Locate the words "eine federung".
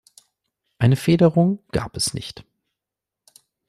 0.79-1.59